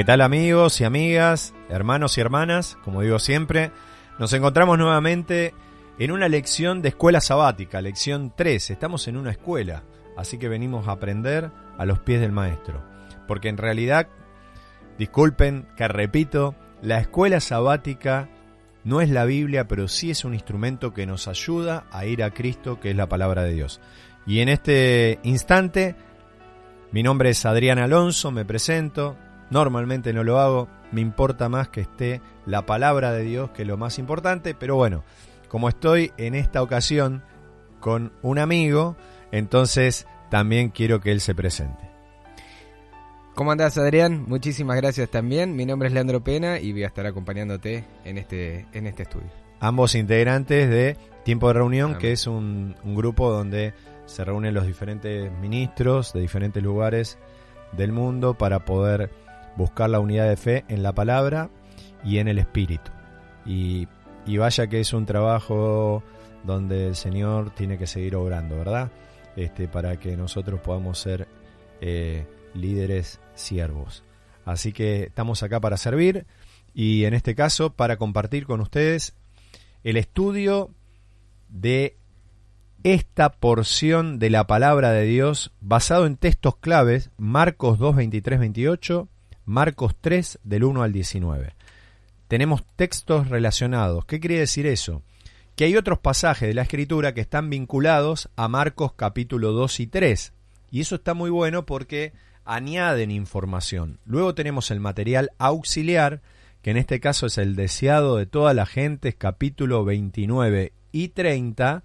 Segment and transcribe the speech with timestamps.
[0.00, 2.78] ¿Qué tal amigos y amigas, hermanos y hermanas?
[2.84, 3.70] Como digo siempre,
[4.18, 5.52] nos encontramos nuevamente
[5.98, 8.70] en una lección de escuela sabática, lección 3.
[8.70, 9.82] Estamos en una escuela,
[10.16, 12.82] así que venimos a aprender a los pies del maestro.
[13.28, 14.08] Porque en realidad,
[14.96, 18.30] disculpen que repito, la escuela sabática
[18.84, 22.30] no es la Biblia, pero sí es un instrumento que nos ayuda a ir a
[22.30, 23.82] Cristo, que es la palabra de Dios.
[24.26, 25.94] Y en este instante,
[26.90, 29.18] mi nombre es Adrián Alonso, me presento,
[29.50, 33.68] Normalmente no lo hago, me importa más que esté la palabra de Dios, que es
[33.68, 35.04] lo más importante, pero bueno,
[35.48, 37.22] como estoy en esta ocasión
[37.80, 38.96] con un amigo,
[39.32, 41.90] entonces también quiero que él se presente.
[43.34, 44.24] ¿Cómo andás Adrián?
[44.28, 45.56] Muchísimas gracias también.
[45.56, 49.30] Mi nombre es Leandro Pena y voy a estar acompañándote en este, en este estudio.
[49.60, 53.74] Ambos integrantes de Tiempo de Reunión, que es un, un grupo donde
[54.06, 57.18] se reúnen los diferentes ministros de diferentes lugares
[57.72, 59.10] del mundo para poder
[59.60, 61.50] buscar la unidad de fe en la palabra
[62.02, 62.90] y en el espíritu.
[63.44, 63.86] Y,
[64.38, 66.02] vaya que es un trabajo
[66.44, 68.90] donde el Señor tiene que seguir obrando, ¿verdad?
[69.36, 71.28] Este, para que nosotros podamos ser
[71.80, 74.02] eh, líderes siervos.
[74.44, 76.26] Así que estamos acá para servir
[76.72, 79.14] y en este caso para compartir con ustedes
[79.84, 80.70] el estudio
[81.48, 81.98] de
[82.82, 89.08] esta porción de la palabra de Dios basado en textos claves, Marcos 2, 23, 28,
[89.44, 91.54] Marcos 3 del 1 al 19.
[92.28, 94.04] Tenemos textos relacionados.
[94.04, 95.02] ¿Qué quiere decir eso?
[95.56, 99.86] Que hay otros pasajes de la escritura que están vinculados a Marcos capítulo 2 y
[99.88, 100.32] 3.
[100.70, 102.12] Y eso está muy bueno porque
[102.44, 103.98] añaden información.
[104.04, 106.22] Luego tenemos el material auxiliar,
[106.62, 111.82] que en este caso es el deseado de toda la gente, capítulo 29 y 30.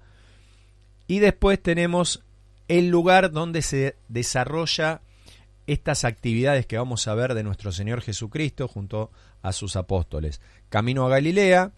[1.08, 2.24] Y después tenemos
[2.68, 5.02] el lugar donde se desarrolla
[5.68, 9.12] estas actividades que vamos a ver de nuestro Señor Jesucristo junto
[9.42, 10.42] a sus apóstoles.
[10.70, 11.72] Camino a Galilea,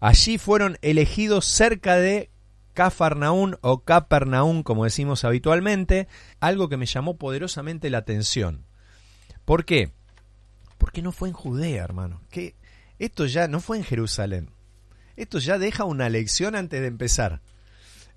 [0.00, 2.30] allí fueron elegidos cerca de
[2.74, 6.08] Cafarnaún o Capernaún, como decimos habitualmente,
[6.40, 8.64] algo que me llamó poderosamente la atención.
[9.44, 9.92] ¿Por qué?
[10.78, 12.20] Porque no fue en Judea, hermano.
[12.30, 12.54] Que
[12.98, 14.50] esto ya no fue en Jerusalén.
[15.16, 17.40] Esto ya deja una lección antes de empezar.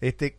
[0.02, 0.38] Este,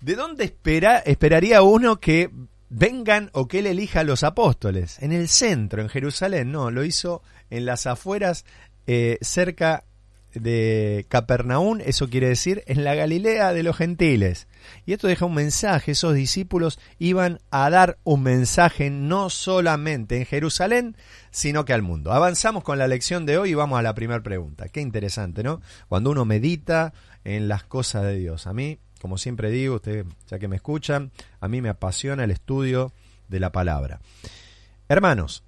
[0.00, 2.30] ¿De dónde espera, esperaría uno que
[2.72, 4.98] vengan o que él elija a los apóstoles.
[5.00, 8.44] En el centro, en Jerusalén, no, lo hizo en las afueras,
[8.86, 9.84] eh, cerca
[10.34, 14.48] de Capernaún, eso quiere decir en la Galilea de los gentiles.
[14.86, 20.24] Y esto deja un mensaje, esos discípulos iban a dar un mensaje no solamente en
[20.24, 20.96] Jerusalén,
[21.30, 22.12] sino que al mundo.
[22.12, 24.68] Avanzamos con la lección de hoy y vamos a la primera pregunta.
[24.68, 25.60] Qué interesante, ¿no?
[25.88, 26.94] Cuando uno medita
[27.24, 28.46] en las cosas de Dios.
[28.46, 31.10] A mí como siempre digo, ustedes ya que me escuchan,
[31.40, 32.92] a mí me apasiona el estudio
[33.26, 34.00] de la palabra.
[34.88, 35.42] Hermanos,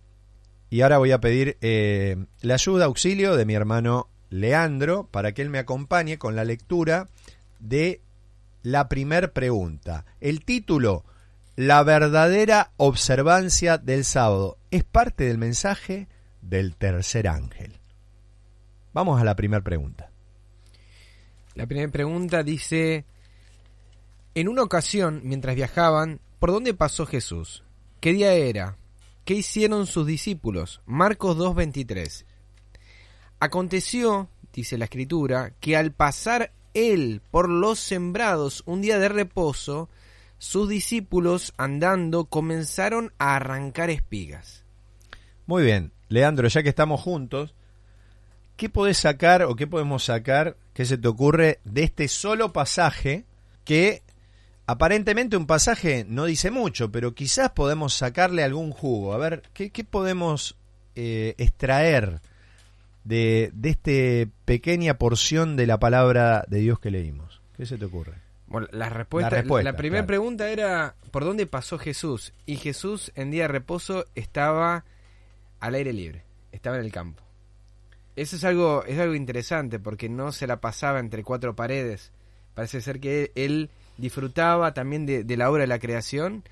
[0.70, 5.42] y ahora voy a pedir eh, la ayuda, auxilio de mi hermano Leandro para que
[5.42, 7.06] él me acompañe con la lectura
[7.60, 8.00] de
[8.64, 10.04] la primer pregunta.
[10.20, 11.04] El título,
[11.54, 16.08] La verdadera observancia del sábado, es parte del mensaje
[16.42, 17.78] del tercer ángel.
[18.92, 20.10] Vamos a la primera pregunta.
[21.54, 23.04] La primera pregunta dice,
[24.34, 27.62] en una ocasión, mientras viajaban, ¿por dónde pasó Jesús?
[28.00, 28.76] ¿Qué día era?
[29.24, 30.82] ¿Qué hicieron sus discípulos?
[30.86, 32.24] Marcos 2.23.
[33.38, 39.88] Aconteció, dice la escritura, que al pasar él por los sembrados un día de reposo,
[40.38, 44.64] sus discípulos andando comenzaron a arrancar espigas.
[45.46, 47.54] Muy bien, Leandro, ya que estamos juntos,
[48.56, 53.24] ¿qué podés sacar o qué podemos sacar, qué se te ocurre de este solo pasaje
[53.64, 54.02] que
[54.66, 59.14] aparentemente un pasaje no dice mucho, pero quizás podemos sacarle algún jugo?
[59.14, 60.56] A ver, ¿qué, qué podemos
[60.94, 62.20] eh, extraer
[63.04, 67.40] de, de esta pequeña porción de la palabra de Dios que leímos?
[67.56, 68.14] ¿Qué se te ocurre?
[68.46, 70.06] Bueno, la respuesta, La respuesta, la primera claro.
[70.06, 72.32] pregunta era ¿por dónde pasó Jesús?
[72.46, 74.84] Y Jesús en día de reposo estaba
[75.60, 77.22] al aire libre, estaba en el campo.
[78.16, 82.12] Eso es algo, es algo interesante porque no se la pasaba entre cuatro paredes.
[82.54, 86.44] Parece ser que él disfrutaba también de, la obra de la creación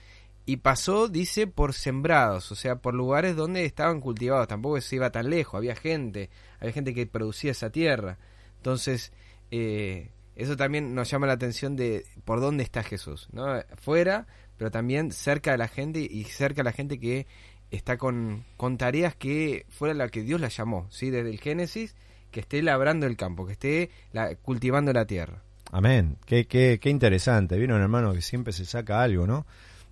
[0.45, 4.49] y pasó, dice, por sembrados, o sea, por lugares donde estaban cultivados.
[4.49, 8.19] Tampoco se iba tan lejos, había gente, había gente que producía esa tierra.
[8.57, 9.13] Entonces,
[9.51, 13.47] eh, eso también nos llama la atención de por dónde está Jesús, ¿no?
[13.77, 17.27] Fuera, pero también cerca de la gente y cerca de la gente que
[17.71, 21.11] está con, con tareas que fuera la que Dios la llamó, ¿sí?
[21.11, 21.95] Desde el Génesis,
[22.31, 25.43] que esté labrando el campo, que esté la- cultivando la tierra.
[25.73, 26.19] Amén.
[26.27, 27.57] Qué, qué, qué interesante.
[27.59, 29.47] Vieron, hermano, que siempre se saca algo, ¿no?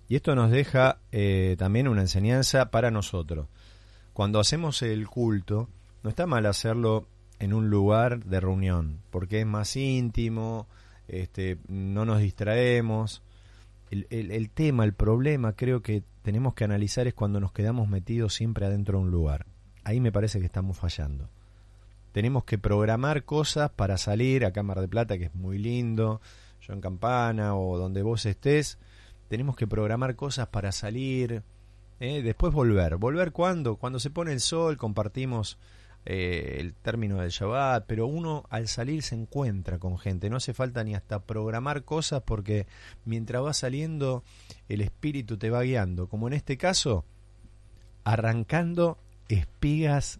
[0.07, 3.47] Y esto nos deja eh, también una enseñanza para nosotros.
[4.13, 5.69] Cuando hacemos el culto,
[6.03, 7.07] no está mal hacerlo
[7.39, 10.67] en un lugar de reunión, porque es más íntimo,
[11.07, 13.23] este, no nos distraemos.
[13.89, 17.87] El, el- el tema, el problema, creo que tenemos que analizar es cuando nos quedamos
[17.89, 19.47] metidos siempre adentro de un lugar.
[19.83, 21.27] Ahí me parece que estamos fallando
[22.11, 26.21] tenemos que programar cosas para salir a Cámara de Plata, que es muy lindo,
[26.61, 28.77] yo en Campana o donde vos estés,
[29.27, 31.43] tenemos que programar cosas para salir,
[31.99, 32.21] ¿eh?
[32.21, 32.97] después volver.
[32.97, 33.77] ¿Volver cuándo?
[33.77, 35.57] Cuando se pone el sol, compartimos
[36.05, 40.53] eh, el término del Shabbat, pero uno al salir se encuentra con gente, no hace
[40.53, 42.65] falta ni hasta programar cosas porque
[43.05, 44.23] mientras va saliendo
[44.67, 47.05] el espíritu te va guiando, como en este caso,
[48.03, 48.97] arrancando
[49.29, 50.19] espigas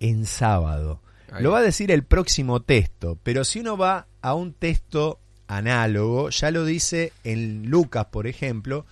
[0.00, 1.00] en sábado.
[1.30, 1.42] Ahí.
[1.44, 6.30] Lo va a decir el próximo texto, pero si uno va a un texto análogo,
[6.30, 8.86] ya lo dice en Lucas, por ejemplo,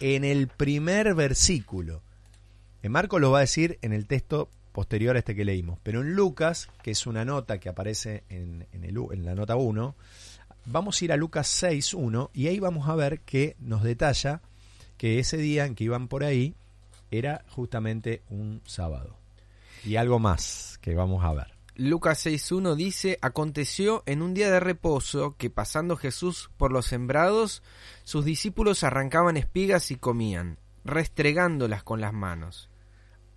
[0.00, 2.02] en el primer versículo.
[2.82, 6.00] En Marcos lo va a decir en el texto posterior a este que leímos, pero
[6.00, 9.56] en Lucas, que es una nota que aparece en, en el u- en la nota
[9.56, 9.94] 1,
[10.66, 14.40] vamos a ir a Lucas 6.1 y ahí vamos a ver que nos detalla
[14.98, 16.54] que ese día en que iban por ahí
[17.10, 19.16] era justamente un sábado.
[19.84, 21.54] Y algo más que vamos a ver.
[21.76, 27.64] Lucas 6.1 dice, aconteció en un día de reposo que pasando Jesús por los sembrados,
[28.04, 32.70] sus discípulos arrancaban espigas y comían, restregándolas con las manos.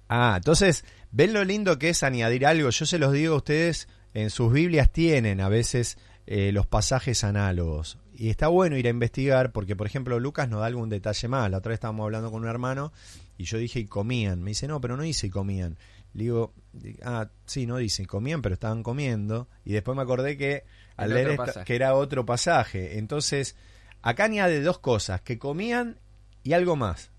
[0.07, 2.69] Ah, entonces, ven lo lindo que es añadir algo.
[2.69, 5.97] Yo se los digo a ustedes, en sus Biblias tienen a veces
[6.27, 7.97] eh, los pasajes análogos.
[8.13, 11.49] Y está bueno ir a investigar porque, por ejemplo, Lucas nos da algún detalle más.
[11.49, 12.91] La otra vez estábamos hablando con un hermano
[13.37, 14.41] y yo dije y comían.
[14.41, 15.77] Me dice, no, pero no dice y comían.
[16.17, 16.53] Le digo,
[17.03, 19.47] ah, sí, no dice comían, pero estaban comiendo.
[19.63, 20.63] Y después me acordé que
[20.95, 22.97] al leer esta- que era otro pasaje.
[22.97, 23.55] Entonces,
[24.01, 25.99] acá añade dos cosas, que comían
[26.43, 27.11] y algo más.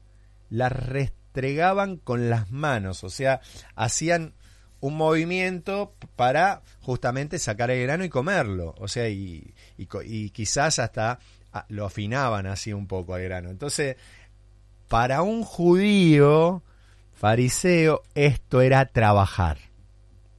[0.50, 3.40] Las restregaban con las manos, o sea,
[3.76, 4.34] hacían
[4.80, 10.78] un movimiento para justamente sacar el grano y comerlo, o sea, y, y y quizás
[10.80, 11.18] hasta
[11.52, 13.50] ah, lo afinaban así un poco al grano.
[13.50, 13.96] Entonces,
[14.88, 16.62] para un judío
[17.18, 19.58] fariseo, esto era trabajar.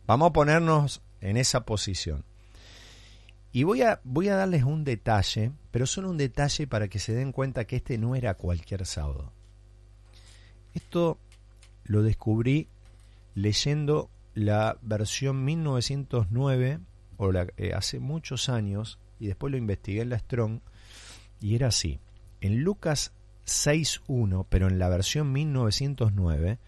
[0.08, 2.24] Vamos a ponernos en esa posición.
[3.52, 7.14] Y voy a, voy a darles un detalle, pero solo un detalle para que se
[7.14, 9.34] den cuenta que este no era cualquier sábado.
[10.74, 11.18] Esto
[11.84, 12.70] lo descubrí
[13.36, 16.80] leyendo la versión 1909,
[17.18, 20.62] o la- eh, hace muchos años, y después lo investigué en la Strong,
[21.42, 22.00] y era así.
[22.40, 23.12] En Lucas
[23.50, 26.60] 6.1, pero en la versión 1909,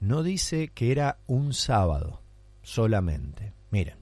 [0.00, 2.20] no dice que era un sábado
[2.62, 3.52] solamente.
[3.70, 3.96] Miren,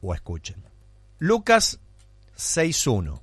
[0.00, 0.64] o escuchen.
[1.18, 1.80] Lucas
[2.36, 3.20] 6.1.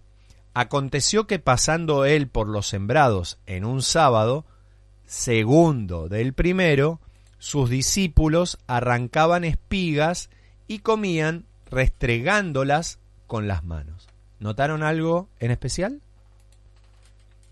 [0.54, 4.46] Aconteció que pasando él por los sembrados en un sábado,
[5.06, 7.00] segundo del primero,
[7.40, 10.30] sus discípulos arrancaban espigas
[10.68, 14.08] y comían restregándolas con las manos.
[14.40, 16.02] ¿Notaron algo en especial?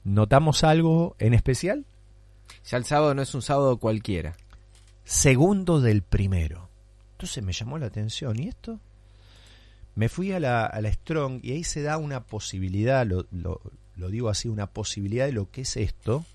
[0.03, 1.85] ¿Notamos algo en especial?
[2.65, 4.35] Ya el sábado no es un sábado cualquiera.
[5.03, 6.69] Segundo del primero.
[7.13, 8.39] Entonces me llamó la atención.
[8.39, 8.79] ¿Y esto?
[9.95, 13.61] Me fui a la, a la Strong y ahí se da una posibilidad, lo, lo,
[13.95, 16.25] lo digo así, una posibilidad de lo que es esto.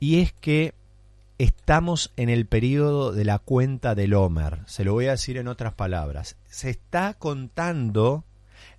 [0.00, 0.74] Y es que
[1.38, 4.60] estamos en el periodo de la cuenta del Homer.
[4.66, 6.36] Se lo voy a decir en otras palabras.
[6.46, 8.24] Se está contando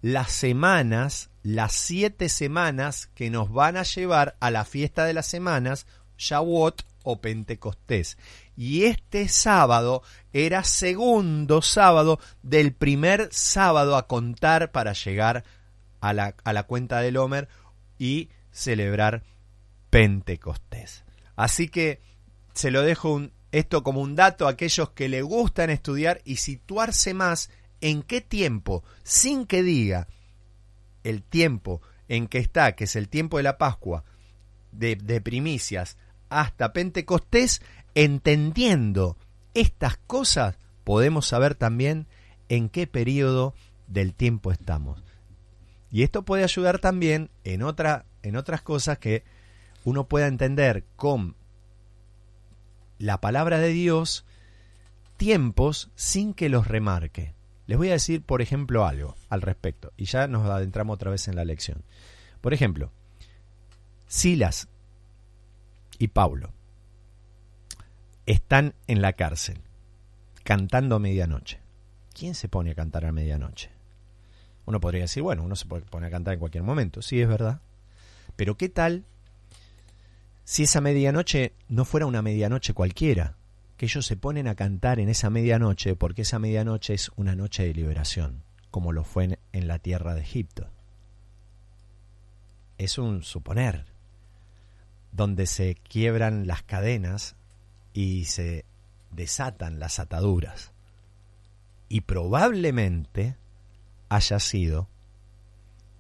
[0.02, 5.28] las semanas, las siete semanas que nos van a llevar a la fiesta de las
[5.28, 5.86] semanas,
[6.18, 8.18] Shavuot o Pentecostés.
[8.56, 10.04] Y este sábado
[10.34, 15.44] era segundo sábado del primer sábado a contar para llegar
[16.02, 17.48] a la, a la cuenta del Homer
[17.98, 19.24] y celebrar
[19.90, 21.04] Pentecostés.
[21.36, 22.02] Así que
[22.54, 27.14] se lo dejo esto como un dato a aquellos que le gustan estudiar y situarse
[27.14, 27.50] más
[27.82, 30.08] en qué tiempo, sin que diga
[31.04, 34.04] el tiempo en que está, que es el tiempo de la Pascua,
[34.72, 35.98] de, primicias,
[36.30, 37.62] hasta Pentecostés,
[37.96, 39.18] entendiendo
[39.54, 42.08] estas cosas, podemos saber también
[42.50, 43.54] en qué periodo
[43.88, 45.04] del tiempo estamos.
[45.92, 49.24] Y esto puede ayudar también en, en otras cosas que
[49.84, 51.36] uno pueda entender con
[53.00, 54.26] la palabra de Dios
[55.18, 57.34] tiempos sin que los remarque.
[57.70, 61.28] Les voy a decir, por ejemplo, algo al respecto, y ya nos adentramos otra vez
[61.28, 61.84] en la lección.
[62.42, 62.92] Por ejemplo,
[64.08, 64.68] Silas
[66.00, 66.52] y Paulo
[68.26, 69.62] están en la cárcel,
[70.44, 71.60] cantando a medianoche.
[72.12, 73.70] ¿Quién se pone a cantar a medianoche?
[74.66, 77.28] Uno podría decir, bueno, uno se puede poner a cantar en cualquier momento, sí es
[77.28, 77.62] verdad.
[78.36, 79.06] Pero ¿qué tal
[80.44, 83.36] si esa medianoche no fuera una medianoche cualquiera?
[83.80, 87.64] Que ellos se ponen a cantar en esa medianoche porque esa medianoche es una noche
[87.64, 90.70] de liberación, como lo fue en, en la tierra de Egipto.
[92.78, 93.86] Es un suponer,
[95.14, 97.38] donde se quiebran las cadenas
[97.94, 98.66] y se
[99.12, 100.74] desatan las ataduras.
[101.88, 103.38] Y probablemente
[104.10, 104.90] haya sido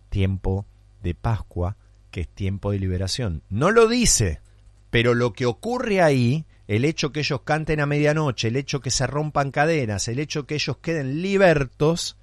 [0.10, 0.66] tiempo
[1.02, 1.78] de Pascua,
[2.12, 3.42] que es tiempo de liberación.
[3.48, 4.42] No lo dice,
[4.90, 8.92] pero lo que ocurre ahí, el hecho que ellos canten a medianoche, el hecho que
[8.92, 12.16] se rompan cadenas, el hecho que ellos queden libertos,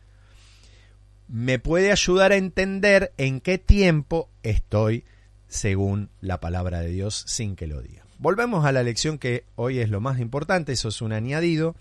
[1.27, 5.05] me puede ayudar a entender en qué tiempo estoy
[5.49, 8.07] según la palabra de Dios sin que lo diga.
[8.21, 11.75] Volvemos a la lección que hoy es lo más importante, eso es un añadido.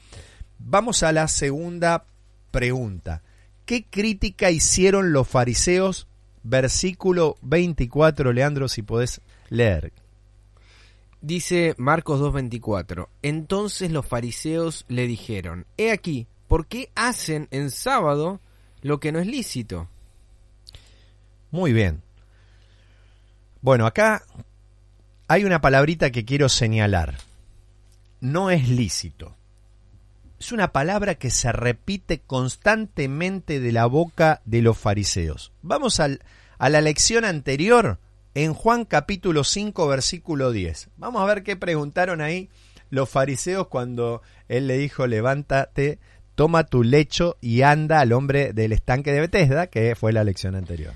[0.57, 2.05] Vamos a la segunda
[2.49, 3.21] pregunta.
[3.65, 6.07] ¿Qué crítica hicieron los fariseos?
[6.41, 9.93] Versículo 24, Leandro, si podés leer.
[11.25, 18.41] Dice Marcos 2.24, entonces los fariseos le dijeron, he aquí, ¿por qué hacen en sábado
[18.83, 19.89] lo que no es lícito?
[21.49, 22.03] Muy bien.
[23.61, 24.21] Bueno, acá
[25.27, 27.17] hay una palabrita que quiero señalar.
[28.21, 29.35] No es lícito.
[30.39, 35.51] Es una palabra que se repite constantemente de la boca de los fariseos.
[35.63, 36.21] Vamos al,
[36.59, 37.97] a la lección anterior,
[38.35, 40.89] en Juan capítulo 5, versículo 10.
[40.97, 42.49] Vamos a ver qué preguntaron ahí
[42.89, 45.99] los fariseos cuando él le dijo, levántate,
[46.35, 50.55] toma tu lecho y anda al hombre del estanque de Bethesda, que fue la lección
[50.55, 50.93] anterior.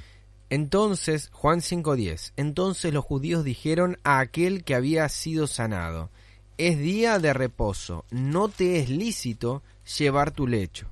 [0.50, 6.10] Entonces, Juan 5.10, entonces los judíos dijeron a aquel que había sido sanado,
[6.58, 9.64] es día de reposo, no te es lícito
[9.98, 10.92] llevar tu lecho.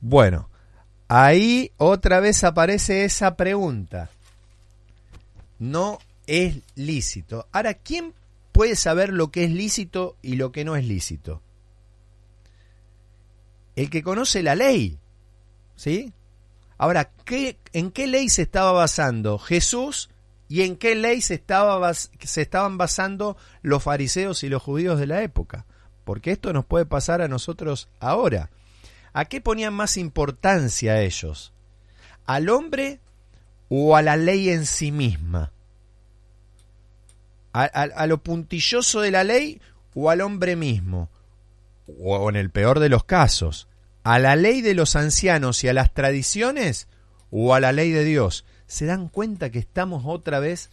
[0.00, 0.50] Bueno,
[1.06, 4.10] ahí otra vez aparece esa pregunta.
[5.58, 7.46] No es lícito.
[7.52, 8.14] Ahora, ¿quién
[8.52, 11.42] puede saber lo que es lícito y lo que no es lícito?
[13.74, 14.98] El que conoce la ley,
[15.76, 16.12] ¿sí?
[16.78, 20.10] Ahora, ¿qué, ¿en qué ley se estaba basando Jesús
[20.48, 25.06] y en qué ley se, estaba se estaban basando los fariseos y los judíos de
[25.06, 25.66] la época?
[26.04, 28.50] Porque esto nos puede pasar a nosotros ahora.
[29.12, 31.52] ¿A qué ponían más importancia ellos?
[32.26, 33.00] ¿Al hombre
[33.68, 35.52] o a la ley en sí misma?
[37.52, 39.62] ¿A, lo puntilloso de la ley
[39.94, 41.08] o al hombre mismo?
[42.02, 43.66] O en el peor de los casos,
[44.02, 46.88] a la ley de los ancianos y a las tradiciones
[47.30, 50.70] o a la ley de Dios, se dan cuenta que estamos otra vez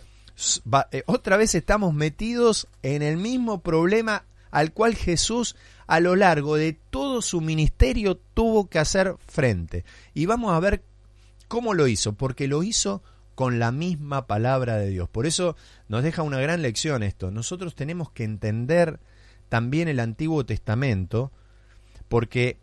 [0.92, 5.56] eh, otra vez estamos metidos en el mismo problema al cual Jesús
[5.88, 9.84] a lo largo de todo su ministerio tuvo que hacer frente.
[10.14, 10.84] Y vamos a ver
[11.54, 13.04] cómo lo hizo, porque lo hizo
[13.36, 15.08] con la misma palabra de Dios.
[15.08, 15.56] Por eso
[15.88, 17.30] nos deja una gran lección esto.
[17.30, 19.00] Nosotros tenemos que entender
[19.50, 21.32] también el Antiguo Testamento,
[22.08, 22.58] porque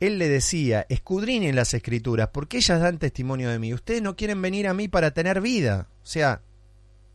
[0.00, 3.72] él le decía, escudriñen las escrituras, porque ellas dan testimonio de mí.
[3.72, 5.86] Ustedes no quieren venir a mí para tener vida.
[6.02, 6.42] O sea,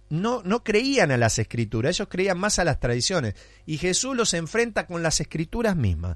[0.09, 3.35] no, no creían a las escrituras, ellos creían más a las tradiciones.
[3.65, 6.15] Y Jesús los enfrenta con las escrituras mismas.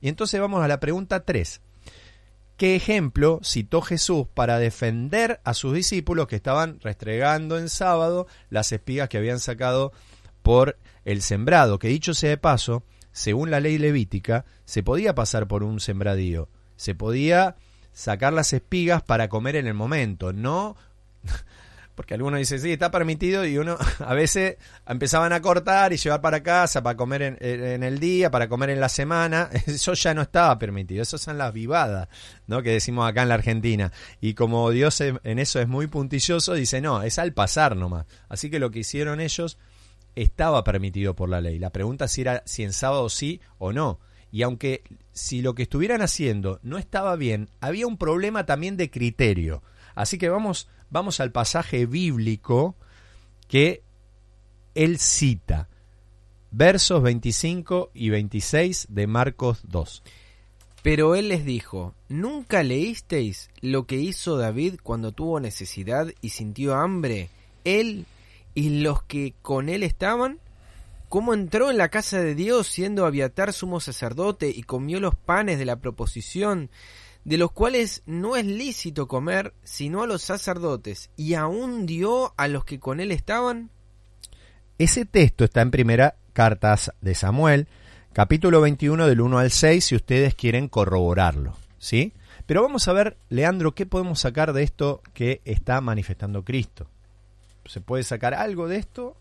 [0.00, 1.60] Y entonces vamos a la pregunta 3.
[2.56, 8.70] ¿Qué ejemplo citó Jesús para defender a sus discípulos que estaban restregando en sábado las
[8.70, 9.92] espigas que habían sacado
[10.42, 11.80] por el sembrado?
[11.80, 16.48] Que dicho sea de paso, según la ley levítica, se podía pasar por un sembradío,
[16.76, 17.56] se podía
[17.92, 20.76] sacar las espigas para comer en el momento, no
[21.94, 26.20] porque algunos dicen, sí, está permitido y uno a veces empezaban a cortar y llevar
[26.20, 30.22] para casa, para comer en, el día, para comer en la semana, eso ya no
[30.22, 32.08] estaba permitido, eso son las vivadas,
[32.46, 32.62] ¿no?
[32.62, 33.92] Que decimos acá en la Argentina.
[34.20, 38.06] Y como Dios en eso es muy puntilloso, dice, no, es al pasar nomás.
[38.28, 39.58] Así que lo que hicieron ellos
[40.14, 41.58] estaba permitido por la ley.
[41.58, 44.00] La pregunta si era si en sábado sí o no.
[44.30, 44.82] Y aunque
[45.12, 49.62] si lo que estuvieran haciendo no estaba bien, había un problema también de criterio.
[49.94, 52.76] Así que vamos vamos al pasaje bíblico
[53.48, 53.82] que
[54.74, 55.68] él cita,
[56.50, 60.02] versos 25 y 26 de Marcos 2.
[60.82, 66.74] Pero él les dijo, ¿nunca leísteis lo que hizo David cuando tuvo necesidad y sintió
[66.74, 67.28] hambre?
[67.64, 68.06] Él
[68.54, 70.38] y los que con él estaban.
[71.14, 75.60] ¿Cómo entró en la casa de Dios siendo Abiatar sumo sacerdote y comió los panes
[75.60, 76.70] de la proposición
[77.22, 82.48] de los cuales no es lícito comer sino a los sacerdotes, y aún dio a
[82.48, 83.70] los que con él estaban?
[84.76, 87.68] Ese texto está en primera cartas de Samuel,
[88.12, 92.12] capítulo 21 del 1 al 6, si ustedes quieren corroborarlo, ¿sí?
[92.46, 96.88] Pero vamos a ver, Leandro, qué podemos sacar de esto que está manifestando Cristo.
[97.66, 99.16] ¿Se puede sacar algo de esto?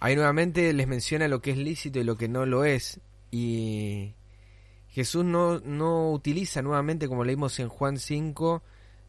[0.00, 3.00] Ahí nuevamente les menciona lo que es lícito y lo que no lo es.
[3.30, 4.14] Y
[4.88, 8.62] Jesús no, no utiliza nuevamente, como leímos en Juan 5,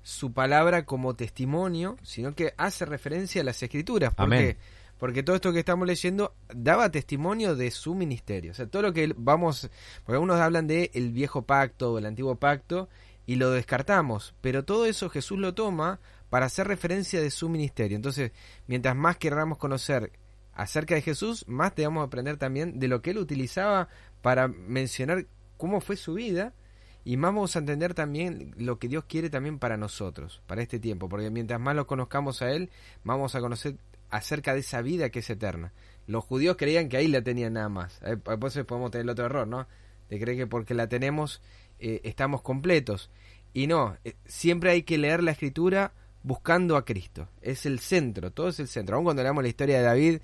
[0.03, 4.13] su palabra como testimonio, sino que hace referencia a las escrituras.
[4.13, 4.57] ¿Por qué?
[4.97, 8.51] Porque todo esto que estamos leyendo daba testimonio de su ministerio.
[8.51, 9.69] O sea, todo lo que vamos,
[10.03, 12.87] porque algunos hablan de el viejo pacto o el antiguo pacto
[13.25, 15.99] y lo descartamos, pero todo eso Jesús lo toma
[16.29, 17.95] para hacer referencia de su ministerio.
[17.95, 18.31] Entonces,
[18.67, 20.11] mientras más queramos conocer
[20.53, 23.89] acerca de Jesús, más debemos aprender también de lo que él utilizaba
[24.21, 25.25] para mencionar
[25.57, 26.53] cómo fue su vida
[27.03, 30.79] y más vamos a entender también lo que Dios quiere también para nosotros, para este
[30.79, 32.69] tiempo, porque mientras más lo conozcamos a Él,
[33.03, 33.77] vamos a conocer
[34.09, 35.73] acerca de esa vida que es eterna.
[36.05, 39.09] Los judíos creían que ahí la tenían nada más, eh, por eso podemos tener el
[39.09, 39.67] otro error, ¿no?
[40.09, 41.41] De creer que porque la tenemos
[41.79, 43.09] eh, estamos completos.
[43.53, 47.29] Y no, eh, siempre hay que leer la escritura buscando a Cristo.
[47.41, 48.95] Es el centro, todo es el centro.
[48.95, 50.21] Aun cuando leamos la historia de David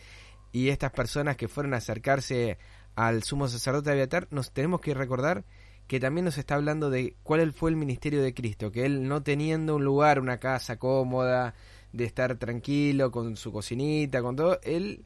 [0.51, 2.57] y estas personas que fueron a acercarse
[2.95, 5.45] al sumo sacerdote Abiatar, nos tenemos que recordar
[5.87, 9.23] que también nos está hablando de cuál fue el ministerio de Cristo, que él no
[9.23, 11.53] teniendo un lugar, una casa cómoda,
[11.93, 15.05] de estar tranquilo con su cocinita, con todo, él,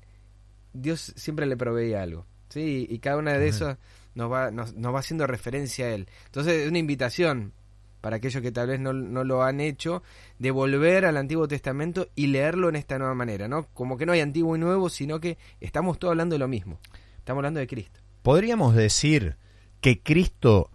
[0.74, 2.88] Dios siempre le proveía algo, ¿sí?
[2.90, 3.78] Y cada una de esos
[4.16, 6.08] nos va, nos, va haciendo referencia a él.
[6.26, 7.54] Entonces es una invitación
[8.02, 10.04] para aquellos que tal vez no, no, lo han hecho,
[10.40, 13.68] de volver al Antiguo Testamento y leerlo en esta nueva manera, ¿no?
[13.74, 16.80] Como que no hay antiguo y nuevo, sino que estamos todos hablando de lo mismo.
[17.18, 18.00] Estamos hablando de Cristo.
[18.24, 19.38] ¿Podríamos decir
[19.80, 20.72] que Cristo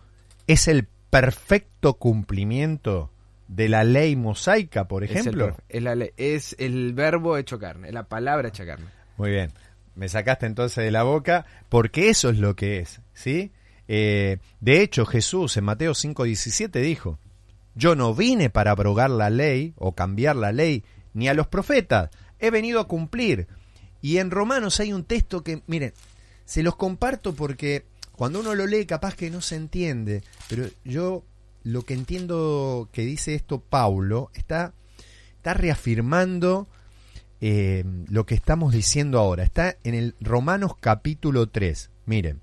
[0.47, 3.11] es el perfecto cumplimiento
[3.49, 5.57] de la ley mosaica, por ejemplo?
[5.69, 8.87] Es el, es, el verbo hecho carne, la palabra hecha carne.
[9.17, 9.53] Muy bien,
[9.97, 13.51] me sacaste entonces de la boca, porque eso es lo que es, ¿sí?
[13.88, 17.18] Eh, de hecho, Jesús en Mateo 5:17 dijo,
[17.75, 22.11] yo no vine para abrogar la ley o cambiar la ley, ni a los profetas,
[22.38, 23.49] he venido a cumplir.
[24.01, 25.92] Y en Romanos hay un texto que, miren,
[26.44, 31.25] se los comparto porque cuando uno lo lee capaz que no se entiende, pero yo
[31.64, 34.72] lo que entiendo que dice esto Paulo está,
[35.37, 36.68] está reafirmando
[37.40, 39.42] eh, lo que estamos diciendo ahora.
[39.42, 41.90] Está en el Romanos capítulo 3.
[42.07, 42.40] Miren,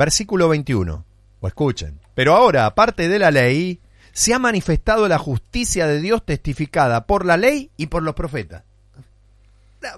[0.00, 1.04] versículo 21.
[1.42, 2.00] O escuchen.
[2.14, 3.80] Pero ahora, aparte de la ley,
[4.12, 8.64] se ha manifestado la justicia de Dios testificada por la ley y por los profetas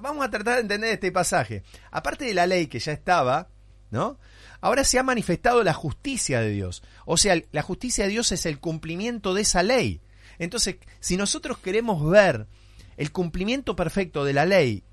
[0.01, 1.63] vamos a tratar de entender este pasaje.
[1.91, 3.49] Aparte de la ley que ya estaba,
[3.91, 4.19] ¿no?
[4.61, 6.83] Ahora se ha manifestado la justicia de Dios.
[7.05, 10.01] O sea, la justicia de Dios es el cumplimiento de esa ley.
[10.39, 12.47] Entonces, si nosotros queremos ver
[12.97, 14.85] el cumplimiento perfecto de la ley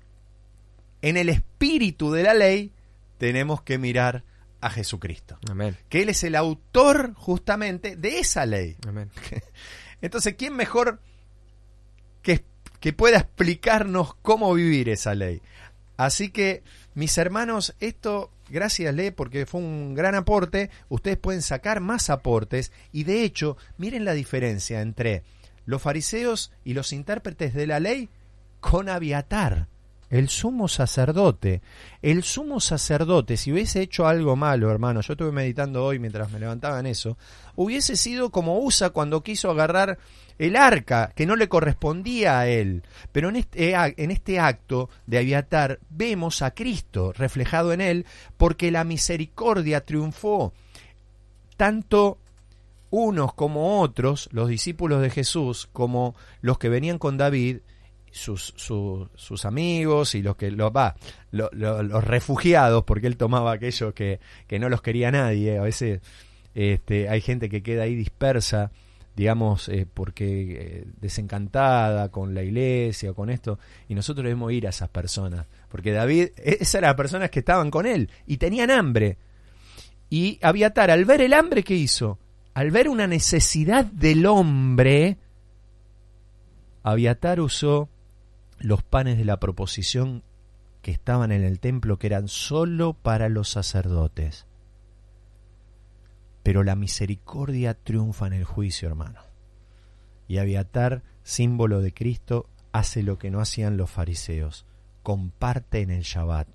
[1.02, 2.72] en el espíritu de la ley,
[3.18, 4.24] tenemos que mirar
[4.60, 5.38] a Jesucristo.
[5.50, 5.76] Amén.
[5.88, 8.76] Que Él es el autor justamente de esa ley.
[8.86, 9.10] Amén.
[10.00, 11.00] Entonces, ¿quién mejor
[12.22, 12.44] que
[12.80, 15.42] que pueda explicarnos cómo vivir esa ley.
[15.96, 16.62] Así que,
[16.94, 22.72] mis hermanos, esto, gracias Le, porque fue un gran aporte, ustedes pueden sacar más aportes
[22.90, 25.22] y de hecho, miren la diferencia entre
[25.66, 28.08] los fariseos y los intérpretes de la ley
[28.60, 29.68] con Aviatar.
[30.10, 31.62] El sumo sacerdote.
[32.02, 36.40] El sumo sacerdote, si hubiese hecho algo malo, hermano, yo estuve meditando hoy mientras me
[36.40, 37.16] levantaba en eso,
[37.54, 39.98] hubiese sido como Usa cuando quiso agarrar
[40.38, 42.82] el arca, que no le correspondía a él.
[43.12, 48.70] Pero en este, en este acto de Aviatar vemos a Cristo reflejado en él, porque
[48.70, 50.52] la misericordia triunfó.
[51.56, 52.18] Tanto
[52.90, 57.58] unos como otros, los discípulos de Jesús, como los que venían con David,
[58.10, 60.96] sus, sus amigos y los que los va,
[61.30, 65.58] los refugiados, porque él tomaba aquellos que, que no los quería nadie.
[65.58, 66.00] A veces
[66.54, 68.70] este, hay gente que queda ahí dispersa,
[69.16, 74.66] digamos, eh, porque eh, desencantada con la iglesia o con esto, y nosotros debemos ir
[74.66, 78.36] a esas personas, porque David, e-, esas eran las personas que estaban con él y
[78.36, 79.18] tenían hambre.
[80.12, 82.18] Y Abiatar, al ver el hambre, ¿qué hizo?
[82.54, 85.18] al ver una necesidad del hombre,
[86.82, 87.88] Abiatar usó
[88.60, 90.22] los panes de la proposición
[90.82, 94.46] que estaban en el templo, que eran sólo para los sacerdotes.
[96.42, 99.20] Pero la misericordia triunfa en el juicio, hermano.
[100.26, 104.64] Y Abiatar, símbolo de Cristo, hace lo que no hacían los fariseos.
[105.02, 106.48] Comparte en el Shabbat.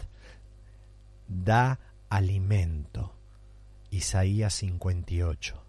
[1.28, 3.14] Da alimento.
[3.92, 5.64] Isaías 58.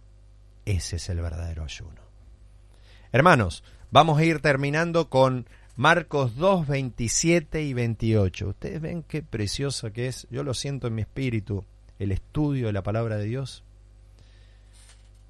[0.64, 2.03] Ese es el verdadero ayuno.
[3.12, 5.46] Hermanos, vamos a ir terminando con
[5.77, 8.49] Marcos 2, 27 y 28.
[8.49, 10.27] Ustedes ven qué preciosa que es.
[10.31, 11.65] Yo lo siento en mi espíritu,
[11.99, 13.62] el estudio de la palabra de Dios.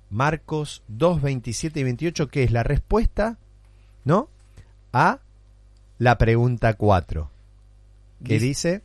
[0.09, 3.39] Marcos 2, 27 y 28, que es la respuesta,
[4.05, 4.29] ¿no?
[4.93, 5.19] A
[5.99, 7.31] la pregunta 4.
[8.25, 8.83] ¿Qué dice?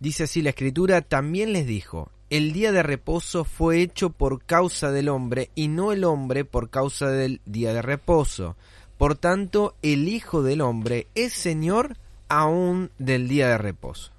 [0.00, 4.90] Dice así la escritura, también les dijo, el día de reposo fue hecho por causa
[4.90, 8.56] del hombre y no el hombre por causa del día de reposo.
[8.98, 11.96] Por tanto, el Hijo del Hombre es Señor
[12.28, 14.12] aún del día de reposo.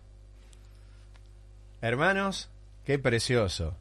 [1.82, 2.50] Hermanos,
[2.86, 3.76] qué precioso.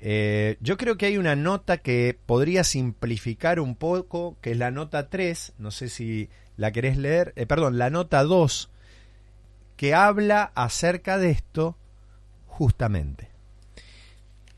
[0.00, 4.70] Eh, yo creo que hay una nota que podría simplificar un poco, que es la
[4.70, 6.28] nota 3, no sé si
[6.58, 8.70] la querés leer, eh, perdón, la nota 2,
[9.76, 11.76] que habla acerca de esto
[12.46, 13.30] justamente.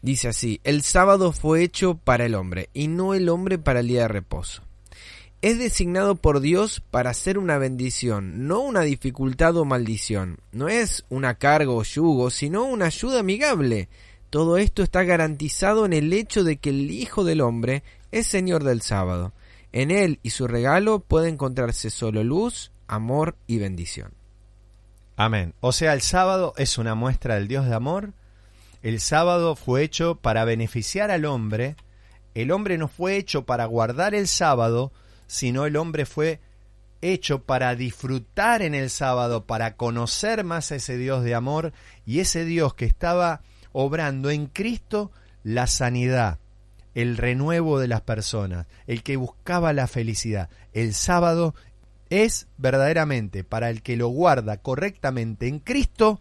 [0.03, 3.89] Dice así, el sábado fue hecho para el hombre y no el hombre para el
[3.89, 4.66] día de reposo.
[5.43, 10.39] Es designado por Dios para ser una bendición, no una dificultad o maldición.
[10.53, 13.89] No es una carga o yugo, sino una ayuda amigable.
[14.31, 18.65] Todo esto está garantizado en el hecho de que el Hijo del Hombre es Señor
[18.65, 19.33] del sábado.
[19.73, 24.15] En Él y su regalo puede encontrarse solo luz, amor y bendición.
[25.17, 25.55] Amén.
[25.61, 28.13] O sea, el sábado es una muestra del Dios de amor
[28.87, 31.75] el sábado fue hecho para beneficiar al hombre.
[32.35, 34.93] El hombre no fue hecho para guardar el sábado,
[35.27, 36.41] sino el hombre fue
[37.03, 41.73] hecho para disfrutar en el sábado, para conocer más a ese Dios de amor
[42.05, 45.13] y ese Dios que estaba obrando en Cristo
[45.43, 46.39] la sanidad,
[46.95, 50.49] el renuevo de las personas, el que buscaba la felicidad.
[50.73, 51.55] El sábado
[52.11, 56.21] es verdaderamente para el que lo guarda correctamente en Cristo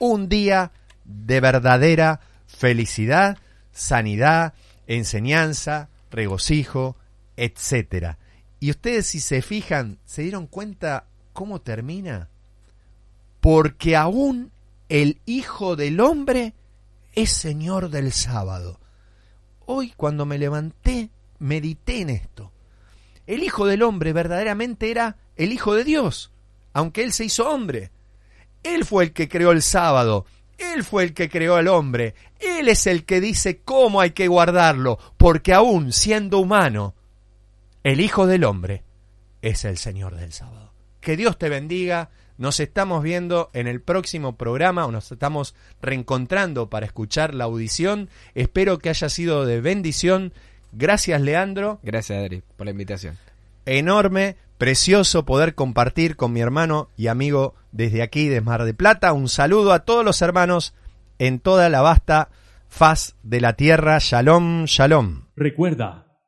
[0.00, 0.72] un día
[1.04, 3.38] de verdadera felicidad,
[3.72, 4.54] sanidad,
[4.86, 6.96] enseñanza, regocijo,
[7.36, 8.16] etc.
[8.60, 12.28] Y ustedes si se fijan, ¿se dieron cuenta cómo termina?
[13.40, 14.52] Porque aún
[14.88, 16.54] el Hijo del Hombre
[17.14, 18.78] es Señor del sábado.
[19.66, 22.52] Hoy cuando me levanté, medité en esto.
[23.26, 26.32] El Hijo del Hombre verdaderamente era el Hijo de Dios,
[26.72, 27.90] aunque Él se hizo hombre.
[28.62, 30.24] Él fue el que creó el sábado,
[30.62, 32.14] él fue el que creó al hombre.
[32.38, 36.94] Él es el que dice cómo hay que guardarlo, porque aún siendo humano,
[37.84, 38.84] el Hijo del Hombre
[39.42, 40.72] es el Señor del sábado.
[41.00, 42.10] Que Dios te bendiga.
[42.38, 48.08] Nos estamos viendo en el próximo programa o nos estamos reencontrando para escuchar la audición.
[48.34, 50.32] Espero que haya sido de bendición.
[50.72, 51.80] Gracias, Leandro.
[51.82, 53.18] Gracias, Adri, por la invitación.
[53.66, 59.12] Enorme precioso poder compartir con mi hermano y amigo desde aquí, de Mar de Plata.
[59.12, 60.74] Un saludo a todos los hermanos
[61.18, 62.30] en toda la vasta
[62.68, 63.98] faz de la tierra.
[64.00, 65.24] Shalom, shalom.
[65.36, 66.01] Recuerda,